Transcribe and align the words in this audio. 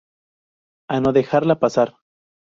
A 0.89 0.99
no 0.99 1.11
dejarla 1.17 1.59
pasar. 1.59 1.93